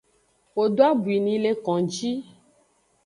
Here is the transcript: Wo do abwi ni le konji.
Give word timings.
Wo 0.55 0.63
do 0.75 0.83
abwi 0.89 1.15
ni 1.25 1.35
le 1.43 1.51
konji. 1.65 2.11